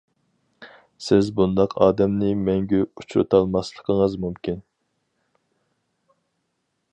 [1.07, 4.59] سىز بۇنداق ئادەمنى مەڭگۈ ئۇچرىتالماسلىقىڭىز مۇمكىن.